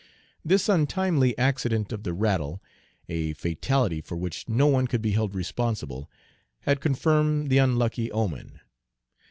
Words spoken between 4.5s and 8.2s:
one could be held responsible, had confirmed the unlucky